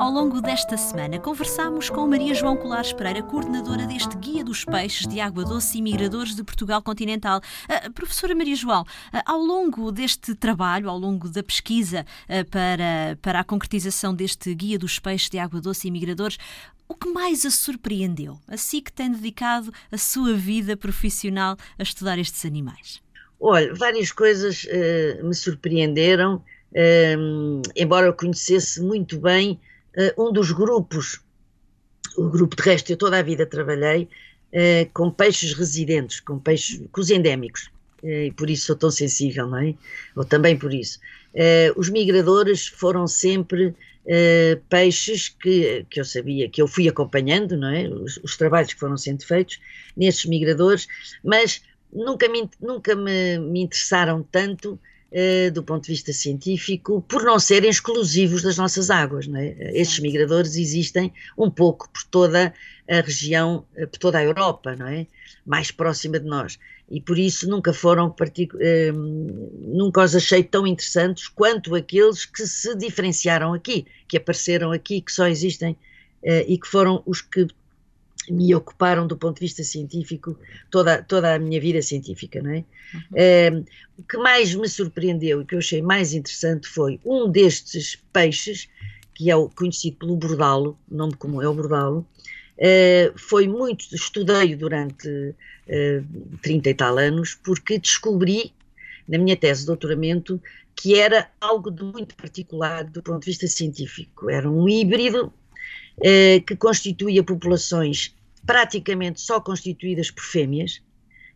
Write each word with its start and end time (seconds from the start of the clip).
Ao 0.00 0.10
longo 0.10 0.40
desta 0.40 0.78
semana, 0.78 1.20
conversamos 1.20 1.90
com 1.90 2.06
Maria 2.06 2.32
João 2.32 2.56
Colares 2.56 2.90
Pereira, 2.90 3.22
coordenadora 3.22 3.86
deste 3.86 4.16
Guia 4.16 4.42
dos 4.42 4.64
Peixes 4.64 5.06
de 5.06 5.20
Água 5.20 5.44
Doce 5.44 5.76
e 5.76 5.82
Migradores 5.82 6.34
de 6.34 6.42
Portugal 6.42 6.80
Continental. 6.80 7.42
Uh, 7.68 7.92
professora 7.92 8.34
Maria 8.34 8.56
João, 8.56 8.80
uh, 8.80 8.86
ao 9.26 9.38
longo 9.38 9.92
deste 9.92 10.34
trabalho, 10.34 10.88
ao 10.88 10.98
longo 10.98 11.28
da 11.28 11.42
pesquisa 11.42 12.06
uh, 12.24 12.48
para, 12.48 13.18
para 13.20 13.40
a 13.40 13.44
concretização 13.44 14.14
deste 14.14 14.54
Guia 14.54 14.78
dos 14.78 14.98
Peixes 14.98 15.28
de 15.28 15.38
Água 15.38 15.60
Doce 15.60 15.88
e 15.88 15.90
Migradores, 15.90 16.38
o 16.88 16.94
que 16.94 17.10
mais 17.10 17.44
a 17.44 17.50
surpreendeu? 17.50 18.38
Assim 18.48 18.80
que 18.80 18.90
tem 18.90 19.12
dedicado 19.12 19.70
a 19.92 19.98
sua 19.98 20.32
vida 20.32 20.78
profissional 20.78 21.58
a 21.78 21.82
estudar 21.82 22.18
estes 22.18 22.46
animais. 22.46 23.02
Olha, 23.38 23.74
várias 23.74 24.10
coisas 24.10 24.66
me 25.22 25.34
surpreenderam, 25.34 26.42
embora 27.76 28.06
eu 28.06 28.14
conhecesse 28.14 28.80
muito 28.80 29.20
bem 29.20 29.60
um 30.16 30.32
dos 30.32 30.52
grupos, 30.52 31.20
o 32.16 32.28
grupo 32.28 32.56
de 32.56 32.62
resto, 32.62 32.90
eu 32.90 32.96
toda 32.96 33.18
a 33.18 33.22
vida 33.22 33.46
trabalhei 33.46 34.04
uh, 34.52 34.90
com 34.92 35.10
peixes 35.10 35.52
residentes, 35.54 36.20
com 36.20 36.38
peixes, 36.38 36.80
com 36.90 37.00
os 37.00 37.10
endémicos, 37.10 37.70
uh, 38.02 38.08
e 38.08 38.32
por 38.32 38.48
isso 38.50 38.66
sou 38.66 38.76
tão 38.76 38.90
sensível, 38.90 39.46
não 39.46 39.58
é? 39.58 39.74
Ou 40.16 40.24
também 40.24 40.56
por 40.56 40.72
isso. 40.72 40.98
os 41.76 41.88
migradores 41.88 42.66
foram 42.66 43.06
sempre 43.06 43.74
peixes 44.68 45.28
que, 45.28 45.86
que 45.88 46.00
eu 46.00 46.04
sabia, 46.04 46.48
que 46.48 46.60
eu 46.60 46.66
fui 46.66 46.88
acompanhando, 46.88 47.56
não 47.56 47.68
é? 47.68 47.88
Os, 47.88 48.16
os 48.24 48.36
trabalhos 48.36 48.72
que 48.72 48.80
foram 48.80 48.96
sendo 48.96 49.24
feitos 49.24 49.60
nesses 49.96 50.24
migradores, 50.24 50.88
mas 51.22 51.62
nunca 51.92 52.28
me, 52.28 52.48
nunca 52.60 52.94
me, 52.96 53.38
me 53.38 53.62
interessaram 53.62 54.22
tanto 54.22 54.80
do 55.52 55.62
ponto 55.62 55.84
de 55.84 55.92
vista 55.92 56.12
científico, 56.12 57.02
por 57.08 57.24
não 57.24 57.38
serem 57.38 57.68
exclusivos 57.68 58.42
das 58.42 58.56
nossas 58.56 58.90
águas. 58.90 59.26
Não 59.26 59.40
é? 59.40 59.56
Estes 59.78 59.98
migradores 59.98 60.54
existem 60.56 61.12
um 61.36 61.50
pouco 61.50 61.88
por 61.90 62.04
toda 62.04 62.54
a 62.88 63.00
região, 63.00 63.64
eh, 63.76 63.86
por 63.86 63.98
toda 63.98 64.18
a 64.18 64.24
Europa, 64.24 64.74
não 64.76 64.88
é? 64.88 65.06
mais 65.46 65.70
próxima 65.70 66.18
de 66.18 66.26
nós. 66.26 66.58
E 66.90 67.00
por 67.00 67.18
isso 67.18 67.48
nunca 67.48 67.72
foram, 67.72 68.08
uh, 68.08 68.92
nunca 69.60 70.02
os 70.02 70.14
achei 70.14 70.42
tão 70.42 70.66
interessantes 70.66 71.28
quanto 71.28 71.74
aqueles 71.74 72.24
que 72.24 72.46
se 72.46 72.74
diferenciaram 72.76 73.54
aqui, 73.54 73.86
que 74.08 74.16
apareceram 74.16 74.72
aqui, 74.72 75.00
que 75.00 75.12
só 75.12 75.26
existem 75.26 75.72
uh, 75.72 76.44
e 76.46 76.58
que 76.58 76.66
foram 76.66 77.02
os 77.06 77.20
que 77.20 77.46
me 78.32 78.54
ocuparam 78.54 79.06
do 79.06 79.16
ponto 79.16 79.36
de 79.36 79.40
vista 79.40 79.62
científico 79.62 80.38
toda, 80.70 81.02
toda 81.02 81.34
a 81.34 81.38
minha 81.38 81.60
vida 81.60 81.82
científica, 81.82 82.42
não 82.42 82.50
é? 82.50 82.64
Uhum. 82.94 83.00
é? 83.14 83.50
o 83.98 84.02
que 84.02 84.16
mais 84.16 84.54
me 84.54 84.68
surpreendeu 84.68 85.42
e 85.42 85.44
que 85.44 85.54
eu 85.54 85.58
achei 85.58 85.82
mais 85.82 86.12
interessante 86.12 86.66
foi 86.66 87.00
um 87.04 87.30
destes 87.30 87.96
peixes, 88.12 88.68
que 89.14 89.30
é 89.30 89.36
o 89.36 89.48
conhecido 89.48 89.98
pelo 89.98 90.16
bordalo, 90.16 90.78
nome 90.90 91.14
comum 91.14 91.42
é 91.42 91.48
o 91.48 91.54
bordalo, 91.54 92.06
é, 92.56 93.12
foi 93.16 93.46
muito, 93.46 93.94
estudei 93.94 94.54
durante 94.54 95.34
é, 95.66 96.02
30 96.42 96.70
e 96.70 96.74
tal 96.74 96.98
anos, 96.98 97.34
porque 97.34 97.78
descobri, 97.78 98.52
na 99.08 99.18
minha 99.18 99.36
tese 99.36 99.62
de 99.62 99.66
doutoramento, 99.66 100.40
que 100.74 100.94
era 100.94 101.30
algo 101.40 101.70
de 101.70 101.82
muito 101.82 102.14
particular 102.14 102.84
do 102.84 103.02
ponto 103.02 103.20
de 103.20 103.30
vista 103.30 103.46
científico. 103.46 104.30
Era 104.30 104.50
um 104.50 104.68
híbrido 104.68 105.32
eh, 106.02 106.40
que 106.46 106.56
constituía 106.56 107.22
populações 107.22 108.14
praticamente 108.46 109.20
só 109.20 109.40
constituídas 109.40 110.10
por 110.10 110.22
fêmeas, 110.22 110.82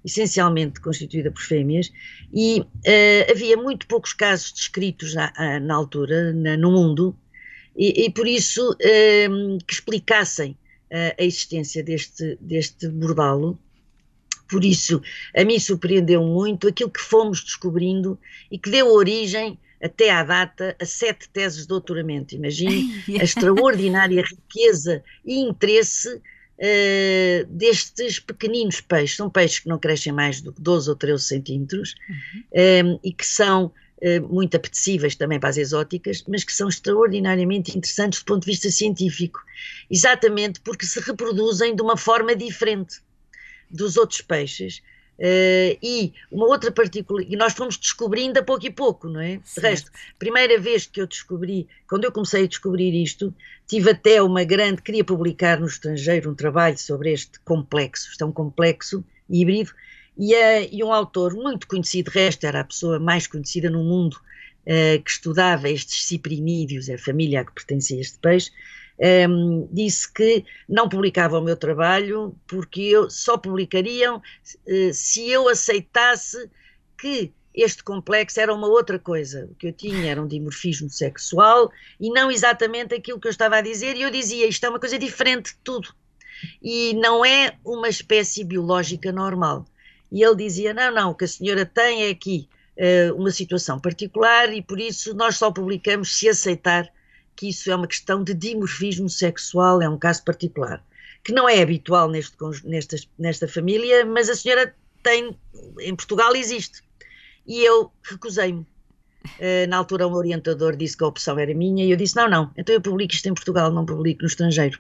essencialmente 0.05 0.81
constituída 0.81 1.31
por 1.31 1.43
fêmeas, 1.43 1.91
e 2.33 2.61
uh, 2.61 3.31
havia 3.31 3.57
muito 3.57 3.87
poucos 3.87 4.13
casos 4.13 4.53
descritos 4.53 5.15
na, 5.15 5.61
na 5.61 5.75
altura 5.75 6.33
na, 6.33 6.57
no 6.57 6.71
mundo, 6.71 7.17
e, 7.77 8.05
e 8.05 8.11
por 8.11 8.27
isso 8.27 8.73
uh, 8.73 9.59
que 9.67 9.75
explicassem 9.75 10.53
uh, 10.53 11.15
a 11.19 11.25
existência 11.25 11.83
deste, 11.83 12.37
deste 12.41 12.89
bordalo. 12.89 13.59
Por 14.49 14.65
isso, 14.65 15.01
a 15.35 15.43
mim 15.43 15.59
surpreendeu 15.59 16.23
muito 16.23 16.69
aquilo 16.69 16.91
que 16.91 17.01
fomos 17.01 17.43
descobrindo 17.43 18.19
e 18.51 18.59
que 18.59 18.71
deu 18.71 18.93
origem 18.93 19.59
até 19.83 20.11
à 20.11 20.23
data, 20.23 20.77
a 20.81 20.85
sete 20.85 21.29
teses 21.31 21.63
de 21.63 21.69
doutoramento. 21.69 22.35
Imagine 22.35 23.03
a 23.21 23.25
extraordinária 23.25 24.23
riqueza 24.23 25.03
e 25.25 25.41
interesse 25.41 26.21
uh, 26.59 27.47
destes 27.49 28.19
pequeninos 28.19 28.81
peixes. 28.81 29.17
São 29.17 29.31
peixes 29.31 29.61
que 29.61 29.69
não 29.69 29.79
crescem 29.79 30.13
mais 30.13 30.41
do 30.41 30.53
que 30.53 30.61
12 30.61 30.91
ou 30.91 30.97
13 30.97 31.23
centímetros 31.23 31.95
uhum. 32.09 32.17
um, 32.17 32.43
ehm, 32.53 32.99
e 33.03 33.13
que 33.13 33.27
são 33.27 33.67
uh, 33.67 34.29
muito 34.29 34.57
apetecíveis 34.57 35.15
também 35.15 35.41
para 35.41 35.51
as 35.51 35.57
exóticas, 35.57 36.25
mas 36.29 36.45
que 36.45 36.53
são 36.53 36.69
extraordinariamente 36.69 37.77
interessantes 37.77 38.21
do 38.21 38.27
ponto 38.27 38.45
de 38.45 38.51
vista 38.51 38.71
científico, 38.71 39.41
exatamente 39.91 40.61
porque 40.61 40.87
se 40.87 41.01
reproduzem 41.01 41.75
de 41.75 41.83
uma 41.83 41.97
forma 41.97 42.35
diferente 42.35 43.01
dos 43.71 43.97
outros 43.97 44.21
peixes 44.21 44.83
Uh, 45.17 45.79
e 45.81 46.13
uma 46.31 46.47
outra 46.47 46.73
particularidade, 46.73 47.35
e 47.35 47.39
nós 47.39 47.53
fomos 47.53 47.77
descobrindo 47.77 48.41
a 48.41 48.43
pouco 48.43 48.67
e 48.67 48.71
pouco, 48.71 49.09
não 49.09 49.21
é? 49.21 49.37
De 49.37 49.61
resto, 49.61 49.91
primeira 50.19 50.59
vez 50.59 50.87
que 50.87 51.01
eu 51.01 51.07
descobri, 51.07 51.69
quando 51.89 52.05
eu 52.05 52.11
comecei 52.11 52.45
a 52.45 52.49
descobrir 52.49 52.93
isto, 53.01 53.33
tive 53.67 53.91
até 53.91 54.21
uma 54.21 54.43
grande, 54.43 54.83
queria 54.83 55.05
publicar 55.05 55.61
no 55.61 55.67
estrangeiro 55.67 56.31
um 56.31 56.35
trabalho 56.35 56.77
sobre 56.77 57.13
este 57.13 57.39
complexo, 57.41 58.11
isto 58.11 58.25
é 58.25 58.27
um 58.27 58.33
complexo 58.33 59.05
híbrido, 59.31 59.71
e, 60.19 60.35
uh, 60.35 60.69
e 60.71 60.83
um 60.83 60.93
autor 60.93 61.33
muito 61.35 61.69
conhecido, 61.69 62.11
de 62.11 62.19
resto 62.19 62.45
era 62.45 62.61
a 62.61 62.65
pessoa 62.65 62.99
mais 62.99 63.29
conhecida 63.29 63.71
no 63.71 63.85
mundo 63.85 64.15
uh, 64.15 65.01
que 65.01 65.11
estudava 65.11 65.69
estes 65.69 66.07
ciprimídeos, 66.07 66.89
é 66.89 66.95
a 66.95 66.99
família 66.99 67.43
a 67.43 67.45
que 67.45 67.53
pertencia 67.53 68.01
este 68.01 68.19
peixe, 68.19 68.51
um, 69.29 69.69
disse 69.73 70.13
que 70.13 70.45
não 70.69 70.89
publicava 70.89 71.39
o 71.39 71.43
meu 71.43 71.57
trabalho 71.57 72.35
porque 72.47 72.83
eu, 72.83 73.11
só 73.11 73.37
publicariam 73.37 74.19
uh, 74.19 74.93
se 74.93 75.29
eu 75.29 75.49
aceitasse 75.49 76.49
que 76.97 77.33
este 77.55 77.85
complexo 77.85 78.41
era 78.41 78.53
uma 78.53 78.67
outra 78.67 78.99
coisa. 78.99 79.49
O 79.51 79.55
que 79.55 79.69
eu 79.69 79.73
tinha 79.73 80.11
era 80.11 80.21
um 80.21 80.27
dimorfismo 80.27 80.91
sexual 80.91 81.71
e 82.01 82.11
não 82.11 82.31
exatamente 82.31 82.95
aquilo 82.95 83.21
que 83.21 83.29
eu 83.29 83.31
estava 83.31 83.57
a 83.57 83.61
dizer, 83.61 83.97
e 83.97 84.03
eu 84.03 84.11
dizia: 84.11 84.47
isto 84.47 84.65
é 84.65 84.69
uma 84.69 84.81
coisa 84.81 84.99
diferente 84.99 85.53
de 85.53 85.59
tudo. 85.63 85.95
E 86.63 86.95
não 86.95 87.25
é 87.25 87.57
uma 87.65 87.89
espécie 87.89 88.45
biológica 88.45 89.13
normal. 89.13 89.65
E 90.11 90.23
ele 90.23 90.37
dizia: 90.37 90.75
não, 90.75 90.93
não, 90.93 91.11
o 91.11 91.15
que 91.15 91.25
a 91.25 91.29
senhora 91.29 91.65
tem 91.65 92.07
é 92.07 92.11
aqui 92.11 92.49
uh, 92.77 93.15
uma 93.15 93.31
situação 93.31 93.79
particular 93.79 94.53
e 94.53 94.61
por 94.61 94.81
isso 94.81 95.15
nós 95.15 95.37
só 95.37 95.51
publicamos 95.51 96.17
se 96.17 96.29
aceitar 96.29 96.91
que 97.37 97.49
isso 97.49 97.71
é 97.71 97.77
uma 97.77 97.87
questão 97.87 98.23
de 98.23 98.35
dimorfismo 98.35 99.09
sexual, 99.09 99.83
é 99.83 99.89
um 99.89 99.99
caso 99.99 100.23
particular, 100.25 100.85
que 101.23 101.33
não 101.33 101.49
é 101.49 101.61
habitual 101.61 102.09
neste, 102.09 102.37
nesta, 102.65 102.97
nesta 103.19 103.49
família, 103.49 104.05
mas 104.05 104.29
a 104.29 104.35
senhora 104.35 104.75
tem, 105.03 105.37
em 105.81 105.95
Portugal 105.95 106.35
existe. 106.35 106.83
E 107.47 107.63
eu 107.63 107.93
recusei-me. 108.03 108.67
Uh, 109.39 109.67
na 109.69 109.79
altura, 109.79 110.07
um 110.07 110.13
orientador 110.13 110.77
disse 110.77 110.97
que 110.97 111.05
a 111.05 111.07
opção 111.07 111.39
era 111.39 111.55
minha 111.55 111.85
e 111.85 111.91
eu 111.91 111.97
disse: 111.97 112.15
não, 112.15 112.29
não, 112.29 112.51
então 112.57 112.75
eu 112.75 112.81
publico 112.81 113.15
isto 113.15 113.27
em 113.27 113.35
Portugal, 113.35 113.73
não 113.73 113.87
publico 113.87 114.21
no 114.21 114.29
estrangeiro. 114.29 114.79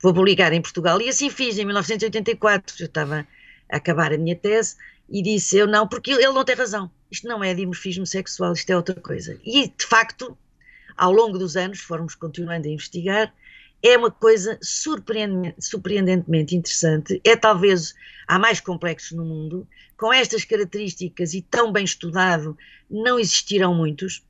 Vou 0.00 0.14
publicar 0.14 0.52
em 0.52 0.60
Portugal. 0.62 1.00
E 1.00 1.08
assim 1.08 1.28
fiz, 1.28 1.58
em 1.58 1.64
1984. 1.64 2.76
Eu 2.78 2.86
estava 2.86 3.26
a 3.70 3.76
acabar 3.76 4.12
a 4.12 4.18
minha 4.18 4.36
tese 4.36 4.76
e 5.08 5.22
disse: 5.22 5.56
eu 5.56 5.66
não, 5.66 5.86
porque 5.86 6.12
ele 6.12 6.28
não 6.28 6.44
tem 6.44 6.54
razão. 6.54 6.90
Isto 7.10 7.28
não 7.28 7.42
é 7.42 7.54
dimorfismo 7.54 8.06
sexual, 8.06 8.52
isto 8.52 8.70
é 8.70 8.76
outra 8.76 8.94
coisa. 8.94 9.38
E, 9.44 9.68
de 9.68 9.86
facto, 9.86 10.36
ao 10.96 11.12
longo 11.12 11.38
dos 11.38 11.56
anos, 11.56 11.80
fomos 11.80 12.14
continuando 12.14 12.68
a 12.68 12.70
investigar, 12.70 13.32
é 13.82 13.98
uma 13.98 14.10
coisa 14.10 14.58
surpreendentemente 14.62 16.54
interessante. 16.54 17.20
É 17.24 17.34
talvez 17.34 17.94
a 18.28 18.38
mais 18.38 18.60
complexo 18.60 19.16
no 19.16 19.24
mundo. 19.24 19.66
Com 19.96 20.12
estas 20.12 20.44
características 20.44 21.34
e 21.34 21.42
tão 21.42 21.72
bem 21.72 21.84
estudado, 21.84 22.56
não 22.88 23.18
existirão 23.18 23.74
muitos. 23.74 24.24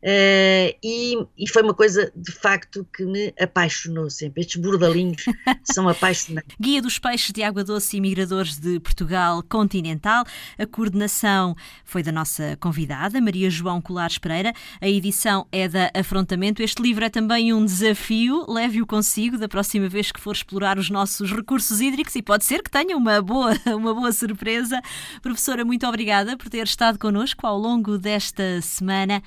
Uh, 0.00 0.70
e, 0.82 1.18
e, 1.36 1.48
foi 1.48 1.60
uma 1.62 1.74
coisa 1.74 2.12
de 2.14 2.30
facto 2.30 2.86
que 2.94 3.04
me 3.04 3.34
apaixonou 3.40 4.08
sempre. 4.08 4.42
Estes 4.42 4.60
bordalinhos 4.60 5.24
são 5.64 5.88
apaixonantes. 5.88 6.56
Guia 6.60 6.80
dos 6.80 7.00
Peixes 7.00 7.32
de 7.32 7.42
Água 7.42 7.64
Doce 7.64 7.96
e 7.96 8.00
Migradores 8.00 8.58
de 8.58 8.78
Portugal 8.78 9.42
Continental. 9.42 10.24
A 10.56 10.66
coordenação 10.66 11.56
foi 11.84 12.04
da 12.04 12.12
nossa 12.12 12.56
convidada, 12.60 13.20
Maria 13.20 13.50
João 13.50 13.80
Colares 13.80 14.18
Pereira. 14.18 14.52
A 14.80 14.88
edição 14.88 15.48
é 15.50 15.66
da 15.66 15.90
Afrontamento. 15.92 16.62
Este 16.62 16.80
livro 16.80 17.04
é 17.04 17.10
também 17.10 17.52
um 17.52 17.64
desafio. 17.64 18.46
Leve-o 18.48 18.86
consigo 18.86 19.36
da 19.36 19.48
próxima 19.48 19.88
vez 19.88 20.12
que 20.12 20.20
for 20.20 20.32
explorar 20.32 20.78
os 20.78 20.88
nossos 20.88 21.32
recursos 21.32 21.80
hídricos 21.80 22.14
e 22.14 22.22
pode 22.22 22.44
ser 22.44 22.62
que 22.62 22.70
tenha 22.70 22.96
uma 22.96 23.20
boa, 23.20 23.52
uma 23.74 23.92
boa 23.92 24.12
surpresa. 24.12 24.80
Professora, 25.22 25.64
muito 25.64 25.84
obrigada 25.88 26.36
por 26.36 26.48
ter 26.48 26.64
estado 26.64 27.00
connosco 27.00 27.44
ao 27.44 27.58
longo 27.58 27.98
desta 27.98 28.62
semana 28.62 29.20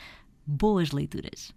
boas 0.51 0.92
leituras. 0.92 1.53